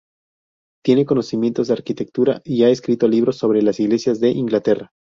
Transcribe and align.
Tiene 0.83 1.05
conocimientos 1.05 1.67
de 1.67 1.73
arquitectura 1.75 2.41
y 2.43 2.63
ha 2.63 2.69
escrito 2.69 3.07
libros 3.07 3.37
sobre 3.37 3.61
las 3.61 3.79
iglesias 3.79 4.19
de 4.19 4.31
Inglaterra. 4.31 4.89